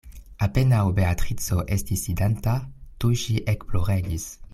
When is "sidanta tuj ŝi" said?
2.09-3.37